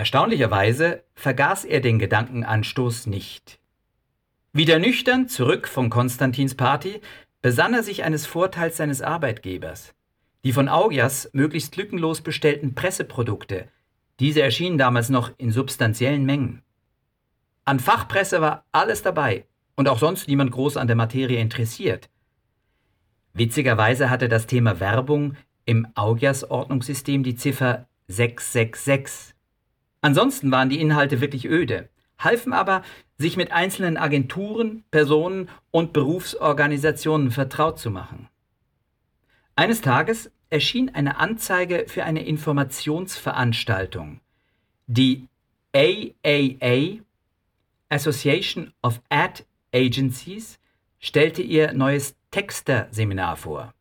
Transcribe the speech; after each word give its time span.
Erstaunlicherweise 0.00 1.04
vergaß 1.12 1.66
er 1.66 1.82
den 1.82 1.98
Gedankenanstoß 1.98 3.06
nicht. 3.06 3.60
Wieder 4.54 4.78
nüchtern 4.78 5.28
zurück 5.28 5.68
von 5.68 5.90
Konstantins 5.90 6.54
Party, 6.54 7.02
besann 7.42 7.74
er 7.74 7.82
sich 7.82 8.02
eines 8.02 8.24
Vorteils 8.24 8.78
seines 8.78 9.02
Arbeitgebers. 9.02 9.92
Die 10.42 10.54
von 10.54 10.70
Augias 10.70 11.28
möglichst 11.34 11.76
lückenlos 11.76 12.22
bestellten 12.22 12.74
Presseprodukte, 12.74 13.68
diese 14.20 14.40
erschienen 14.40 14.78
damals 14.78 15.10
noch 15.10 15.32
in 15.36 15.52
substanziellen 15.52 16.24
Mengen. 16.24 16.62
An 17.66 17.78
Fachpresse 17.78 18.40
war 18.40 18.64
alles 18.72 19.02
dabei 19.02 19.44
und 19.76 19.86
auch 19.86 19.98
sonst 19.98 20.28
niemand 20.28 20.50
groß 20.50 20.78
an 20.78 20.86
der 20.86 20.96
Materie 20.96 21.38
interessiert. 21.38 22.08
Witzigerweise 23.34 24.08
hatte 24.08 24.30
das 24.30 24.46
Thema 24.46 24.80
Werbung 24.80 25.36
im 25.66 25.86
Augias 25.94 26.50
Ordnungssystem 26.50 27.22
die 27.22 27.34
Ziffer 27.34 27.86
666. 28.08 29.34
Ansonsten 30.00 30.50
waren 30.50 30.70
die 30.70 30.80
Inhalte 30.80 31.20
wirklich 31.20 31.46
öde, 31.46 31.88
halfen 32.18 32.52
aber, 32.52 32.82
sich 33.18 33.36
mit 33.36 33.52
einzelnen 33.52 33.96
Agenturen, 33.96 34.84
Personen 34.90 35.48
und 35.70 35.92
Berufsorganisationen 35.92 37.30
vertraut 37.30 37.78
zu 37.78 37.90
machen. 37.90 38.28
Eines 39.56 39.82
Tages 39.82 40.30
erschien 40.48 40.94
eine 40.94 41.18
Anzeige 41.18 41.84
für 41.86 42.04
eine 42.04 42.24
Informationsveranstaltung. 42.24 44.20
Die 44.86 45.28
AAA, 45.74 47.02
Association 47.88 48.72
of 48.82 49.00
Ad 49.10 49.44
Agencies, 49.72 50.58
stellte 50.98 51.42
ihr 51.42 51.72
neues 51.72 52.16
Texter-Seminar 52.30 53.36
vor. 53.36 53.74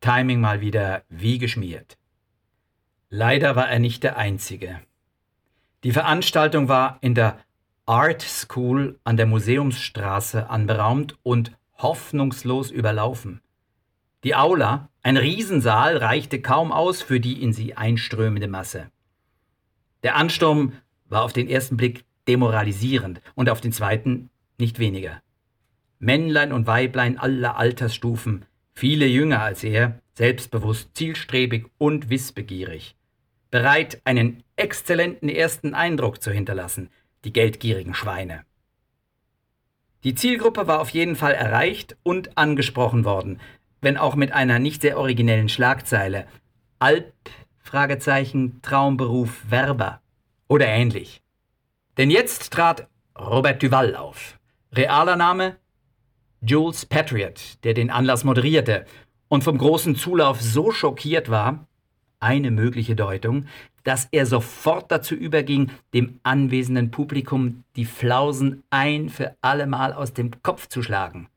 Timing 0.00 0.40
mal 0.40 0.60
wieder 0.60 1.02
wie 1.08 1.38
geschmiert. 1.38 1.96
Leider 3.10 3.56
war 3.56 3.68
er 3.68 3.78
nicht 3.78 4.02
der 4.04 4.16
Einzige. 4.16 4.80
Die 5.84 5.92
Veranstaltung 5.92 6.68
war 6.68 6.98
in 7.02 7.14
der 7.14 7.38
Art 7.86 8.22
School 8.22 8.98
an 9.04 9.16
der 9.16 9.26
Museumsstraße 9.26 10.50
anberaumt 10.50 11.16
und 11.22 11.52
hoffnungslos 11.76 12.72
überlaufen. 12.72 13.40
Die 14.24 14.34
Aula, 14.34 14.88
ein 15.02 15.16
Riesensaal, 15.16 15.96
reichte 15.96 16.42
kaum 16.42 16.72
aus 16.72 17.00
für 17.00 17.20
die 17.20 17.40
in 17.40 17.52
sie 17.52 17.76
einströmende 17.76 18.48
Masse. 18.48 18.90
Der 20.02 20.16
Ansturm 20.16 20.72
war 21.08 21.22
auf 21.22 21.32
den 21.32 21.48
ersten 21.48 21.76
Blick 21.76 22.04
demoralisierend 22.26 23.20
und 23.36 23.48
auf 23.48 23.60
den 23.60 23.72
zweiten 23.72 24.30
nicht 24.58 24.80
weniger. 24.80 25.22
Männlein 26.00 26.52
und 26.52 26.66
Weiblein 26.66 27.18
aller 27.18 27.56
Altersstufen, 27.56 28.44
viele 28.74 29.06
jünger 29.06 29.42
als 29.42 29.62
er, 29.62 30.00
selbstbewusst, 30.14 30.90
zielstrebig 30.94 31.66
und 31.78 32.10
wissbegierig 32.10 32.97
bereit, 33.50 34.00
einen 34.04 34.42
exzellenten 34.56 35.28
ersten 35.28 35.74
Eindruck 35.74 36.22
zu 36.22 36.30
hinterlassen, 36.30 36.90
die 37.24 37.32
geldgierigen 37.32 37.94
Schweine. 37.94 38.44
Die 40.04 40.14
Zielgruppe 40.14 40.66
war 40.66 40.80
auf 40.80 40.90
jeden 40.90 41.16
Fall 41.16 41.32
erreicht 41.32 41.96
und 42.02 42.38
angesprochen 42.38 43.04
worden, 43.04 43.40
wenn 43.80 43.96
auch 43.96 44.14
mit 44.14 44.32
einer 44.32 44.58
nicht 44.58 44.82
sehr 44.82 44.98
originellen 44.98 45.48
Schlagzeile 45.48 46.26
Alp, 46.78 47.12
Traumberuf, 48.62 49.50
Werber 49.50 50.00
oder 50.48 50.66
ähnlich. 50.66 51.22
Denn 51.96 52.10
jetzt 52.10 52.52
trat 52.52 52.88
Robert 53.18 53.62
Duval 53.62 53.96
auf. 53.96 54.38
Realer 54.72 55.16
Name 55.16 55.56
Jules 56.40 56.86
Patriot, 56.86 57.58
der 57.64 57.74
den 57.74 57.90
Anlass 57.90 58.24
moderierte 58.24 58.86
und 59.28 59.44
vom 59.44 59.58
großen 59.58 59.96
Zulauf 59.96 60.40
so 60.40 60.70
schockiert 60.70 61.28
war, 61.28 61.67
eine 62.20 62.50
mögliche 62.50 62.96
Deutung, 62.96 63.46
dass 63.84 64.08
er 64.10 64.26
sofort 64.26 64.90
dazu 64.90 65.14
überging, 65.14 65.70
dem 65.94 66.20
anwesenden 66.22 66.90
Publikum 66.90 67.64
die 67.76 67.84
Flausen 67.84 68.62
ein 68.70 69.08
für 69.08 69.34
allemal 69.40 69.92
aus 69.92 70.12
dem 70.12 70.42
Kopf 70.42 70.68
zu 70.68 70.82
schlagen. 70.82 71.28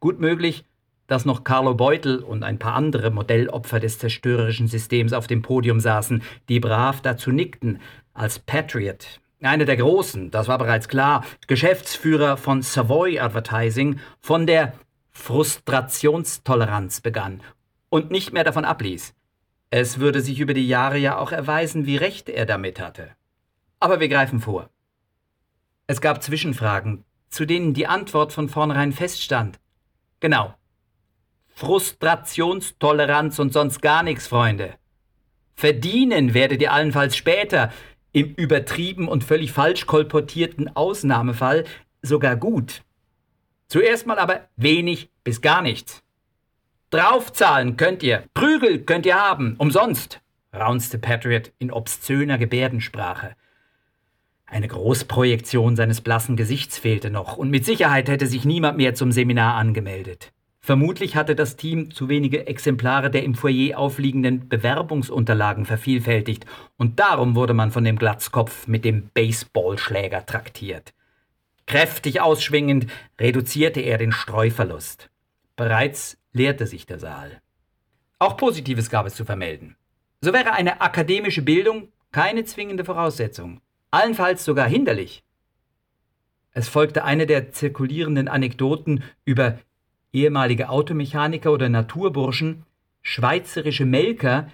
Gut 0.00 0.20
möglich, 0.20 0.64
dass 1.06 1.24
noch 1.24 1.44
Carlo 1.44 1.74
Beutel 1.74 2.18
und 2.18 2.42
ein 2.42 2.58
paar 2.58 2.74
andere 2.74 3.10
Modellopfer 3.10 3.80
des 3.80 3.98
zerstörerischen 3.98 4.68
Systems 4.68 5.12
auf 5.12 5.26
dem 5.26 5.42
Podium 5.42 5.80
saßen, 5.80 6.22
die 6.48 6.60
brav 6.60 7.02
dazu 7.02 7.30
nickten, 7.30 7.80
als 8.14 8.38
Patriot, 8.38 9.20
einer 9.42 9.66
der 9.66 9.76
Großen, 9.76 10.30
das 10.30 10.48
war 10.48 10.56
bereits 10.56 10.88
klar, 10.88 11.24
Geschäftsführer 11.46 12.36
von 12.36 12.62
Savoy 12.62 13.18
Advertising, 13.18 13.98
von 14.20 14.46
der 14.46 14.72
Frustrationstoleranz 15.10 17.00
begann 17.02 17.42
und 17.90 18.10
nicht 18.10 18.32
mehr 18.32 18.44
davon 18.44 18.64
abließ. 18.64 19.14
Es 19.70 19.98
würde 19.98 20.20
sich 20.20 20.40
über 20.40 20.54
die 20.54 20.68
Jahre 20.68 20.98
ja 20.98 21.18
auch 21.18 21.32
erweisen, 21.32 21.86
wie 21.86 21.96
recht 21.96 22.28
er 22.28 22.46
damit 22.46 22.80
hatte. 22.80 23.10
Aber 23.80 24.00
wir 24.00 24.08
greifen 24.08 24.40
vor. 24.40 24.70
Es 25.86 26.00
gab 26.00 26.22
Zwischenfragen, 26.22 27.04
zu 27.28 27.44
denen 27.44 27.74
die 27.74 27.86
Antwort 27.86 28.32
von 28.32 28.48
vornherein 28.48 28.92
feststand. 28.92 29.58
Genau. 30.20 30.54
Frustrationstoleranz 31.48 33.38
und 33.38 33.52
sonst 33.52 33.82
gar 33.82 34.02
nichts, 34.02 34.26
Freunde. 34.26 34.74
Verdienen 35.54 36.34
werdet 36.34 36.62
ihr 36.62 36.72
allenfalls 36.72 37.16
später, 37.16 37.72
im 38.12 38.34
übertrieben 38.34 39.08
und 39.08 39.24
völlig 39.24 39.52
falsch 39.52 39.86
kolportierten 39.86 40.74
Ausnahmefall 40.76 41.64
sogar 42.00 42.36
gut. 42.36 42.82
Zuerst 43.66 44.06
mal 44.06 44.20
aber 44.20 44.48
wenig 44.56 45.10
bis 45.24 45.40
gar 45.40 45.62
nichts. 45.62 46.03
Draufzahlen 46.94 47.76
könnt 47.76 48.04
ihr, 48.04 48.22
Prügel 48.34 48.78
könnt 48.84 49.04
ihr 49.04 49.16
haben, 49.16 49.56
umsonst, 49.58 50.20
raunzte 50.54 50.96
Patriot 50.96 51.50
in 51.58 51.72
obszöner 51.72 52.38
Gebärdensprache. 52.38 53.34
Eine 54.46 54.68
Großprojektion 54.68 55.74
seines 55.74 56.02
blassen 56.02 56.36
Gesichts 56.36 56.78
fehlte 56.78 57.10
noch, 57.10 57.36
und 57.36 57.50
mit 57.50 57.64
Sicherheit 57.64 58.08
hätte 58.08 58.28
sich 58.28 58.44
niemand 58.44 58.76
mehr 58.76 58.94
zum 58.94 59.10
Seminar 59.10 59.56
angemeldet. 59.56 60.32
Vermutlich 60.60 61.16
hatte 61.16 61.34
das 61.34 61.56
Team 61.56 61.90
zu 61.90 62.08
wenige 62.08 62.46
Exemplare 62.46 63.10
der 63.10 63.24
im 63.24 63.34
Foyer 63.34 63.76
aufliegenden 63.76 64.48
Bewerbungsunterlagen 64.48 65.66
vervielfältigt, 65.66 66.46
und 66.76 67.00
darum 67.00 67.34
wurde 67.34 67.54
man 67.54 67.72
von 67.72 67.82
dem 67.82 67.98
Glatzkopf 67.98 68.68
mit 68.68 68.84
dem 68.84 69.08
Baseballschläger 69.14 70.26
traktiert. 70.26 70.94
Kräftig 71.66 72.20
ausschwingend 72.20 72.86
reduzierte 73.20 73.80
er 73.80 73.98
den 73.98 74.12
Streuverlust. 74.12 75.10
Bereits 75.56 76.18
leerte 76.34 76.66
sich 76.66 76.84
der 76.84 76.98
Saal. 76.98 77.40
Auch 78.18 78.36
Positives 78.36 78.90
gab 78.90 79.06
es 79.06 79.14
zu 79.14 79.24
vermelden. 79.24 79.76
So 80.20 80.32
wäre 80.32 80.52
eine 80.52 80.80
akademische 80.82 81.42
Bildung 81.42 81.88
keine 82.12 82.44
zwingende 82.44 82.84
Voraussetzung, 82.84 83.60
allenfalls 83.90 84.44
sogar 84.44 84.68
hinderlich. 84.68 85.24
Es 86.52 86.68
folgte 86.68 87.04
eine 87.04 87.26
der 87.26 87.50
zirkulierenden 87.50 88.28
Anekdoten 88.28 89.02
über 89.24 89.58
ehemalige 90.12 90.68
Automechaniker 90.68 91.52
oder 91.52 91.68
Naturburschen, 91.68 92.64
schweizerische 93.02 93.84
Melker, 93.84 94.48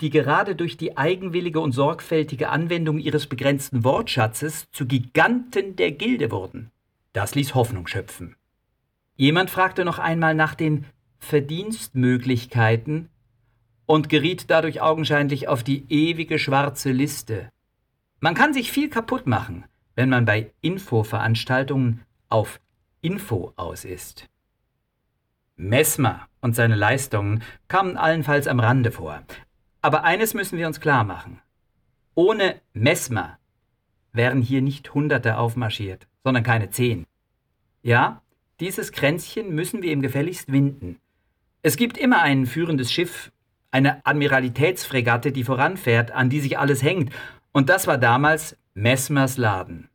die 0.00 0.10
gerade 0.10 0.54
durch 0.54 0.76
die 0.76 0.96
eigenwillige 0.96 1.60
und 1.60 1.72
sorgfältige 1.72 2.48
Anwendung 2.48 2.98
ihres 2.98 3.26
begrenzten 3.26 3.84
Wortschatzes 3.84 4.70
zu 4.70 4.86
Giganten 4.86 5.76
der 5.76 5.92
Gilde 5.92 6.30
wurden. 6.30 6.70
Das 7.12 7.34
ließ 7.34 7.54
Hoffnung 7.54 7.86
schöpfen. 7.86 8.36
Jemand 9.16 9.50
fragte 9.50 9.84
noch 9.84 9.98
einmal 9.98 10.34
nach 10.34 10.54
den 10.54 10.86
Verdienstmöglichkeiten 11.22 13.08
und 13.86 14.08
geriet 14.08 14.50
dadurch 14.50 14.82
augenscheinlich 14.82 15.48
auf 15.48 15.62
die 15.62 15.86
ewige 15.88 16.38
schwarze 16.38 16.92
Liste. 16.92 17.50
Man 18.20 18.34
kann 18.34 18.52
sich 18.52 18.70
viel 18.70 18.90
kaputt 18.90 19.26
machen, 19.26 19.64
wenn 19.94 20.08
man 20.08 20.24
bei 20.24 20.52
Infoveranstaltungen 20.60 22.02
auf 22.28 22.60
Info 23.00 23.52
aus 23.56 23.84
ist. 23.84 24.28
Messmer 25.56 26.28
und 26.40 26.54
seine 26.56 26.74
Leistungen 26.76 27.42
kamen 27.68 27.96
allenfalls 27.96 28.46
am 28.46 28.60
Rande 28.60 28.90
vor. 28.90 29.22
Aber 29.80 30.04
eines 30.04 30.34
müssen 30.34 30.58
wir 30.58 30.66
uns 30.66 30.80
klar 30.80 31.04
machen. 31.04 31.40
Ohne 32.14 32.60
Messmer 32.72 33.38
wären 34.12 34.42
hier 34.42 34.60
nicht 34.60 34.92
Hunderte 34.92 35.38
aufmarschiert, 35.38 36.08
sondern 36.24 36.42
keine 36.42 36.70
zehn. 36.70 37.06
Ja, 37.82 38.22
dieses 38.60 38.92
Kränzchen 38.92 39.54
müssen 39.54 39.82
wir 39.82 39.92
ihm 39.92 40.02
gefälligst 40.02 40.52
winden. 40.52 41.00
Es 41.64 41.76
gibt 41.76 41.96
immer 41.96 42.20
ein 42.22 42.46
führendes 42.46 42.92
Schiff, 42.92 43.30
eine 43.70 44.04
Admiralitätsfregatte, 44.04 45.30
die 45.30 45.44
voranfährt, 45.44 46.10
an 46.10 46.28
die 46.28 46.40
sich 46.40 46.58
alles 46.58 46.82
hängt, 46.82 47.12
und 47.52 47.68
das 47.68 47.86
war 47.86 47.98
damals 47.98 48.56
Messmers 48.74 49.36
Laden. 49.36 49.88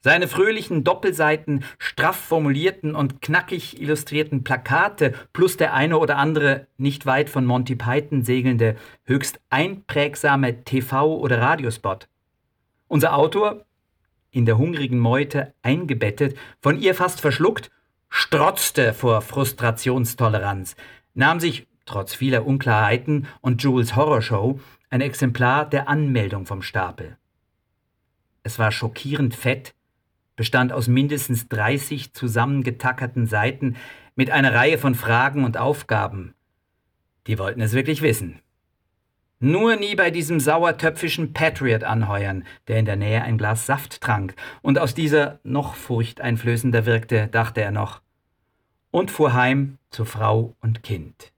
Seine 0.00 0.28
fröhlichen 0.28 0.84
Doppelseiten, 0.84 1.64
straff 1.78 2.16
formulierten 2.16 2.94
und 2.94 3.22
knackig 3.22 3.80
illustrierten 3.80 4.44
Plakate 4.44 5.14
plus 5.32 5.56
der 5.56 5.72
eine 5.72 5.96
oder 5.96 6.18
andere 6.18 6.66
nicht 6.76 7.06
weit 7.06 7.30
von 7.30 7.46
Monty 7.46 7.76
Python 7.76 8.22
segelnde, 8.22 8.76
höchst 9.04 9.40
einprägsame 9.48 10.64
TV- 10.64 11.16
oder 11.16 11.40
Radiospot. 11.40 12.08
Unser 12.88 13.16
Autor, 13.16 13.64
in 14.30 14.44
der 14.44 14.58
hungrigen 14.58 14.98
Meute 14.98 15.54
eingebettet, 15.62 16.36
von 16.60 16.78
ihr 16.78 16.94
fast 16.94 17.20
verschluckt 17.20 17.70
strotzte 18.14 18.92
vor 18.92 19.22
Frustrationstoleranz, 19.22 20.76
nahm 21.14 21.40
sich, 21.40 21.66
trotz 21.86 22.14
vieler 22.14 22.46
Unklarheiten 22.46 23.26
und 23.40 23.62
Jules 23.62 23.96
Horrorshow, 23.96 24.60
ein 24.90 25.00
Exemplar 25.00 25.68
der 25.68 25.88
Anmeldung 25.88 26.44
vom 26.44 26.60
Stapel. 26.60 27.16
Es 28.42 28.58
war 28.58 28.70
schockierend 28.70 29.34
fett, 29.34 29.74
bestand 30.36 30.72
aus 30.72 30.88
mindestens 30.88 31.48
30 31.48 32.12
zusammengetackerten 32.12 33.26
Seiten 33.26 33.76
mit 34.14 34.30
einer 34.30 34.52
Reihe 34.52 34.76
von 34.76 34.94
Fragen 34.94 35.44
und 35.44 35.56
Aufgaben. 35.56 36.34
Die 37.26 37.38
wollten 37.38 37.62
es 37.62 37.72
wirklich 37.72 38.02
wissen. 38.02 38.42
Nur 39.38 39.76
nie 39.76 39.96
bei 39.96 40.10
diesem 40.10 40.38
sauertöpfischen 40.38 41.32
Patriot 41.32 41.82
anheuern, 41.82 42.44
der 42.68 42.78
in 42.78 42.84
der 42.84 42.96
Nähe 42.96 43.22
ein 43.22 43.38
Glas 43.38 43.64
Saft 43.64 44.02
trank 44.02 44.34
und 44.60 44.78
aus 44.78 44.94
dieser 44.94 45.40
noch 45.44 45.74
furchteinflößender 45.74 46.84
wirkte, 46.84 47.26
dachte 47.28 47.62
er 47.62 47.72
noch, 47.72 48.01
und 48.92 49.10
fuhr 49.10 49.32
heim 49.32 49.78
zu 49.90 50.04
Frau 50.04 50.54
und 50.60 50.84
Kind. 50.84 51.31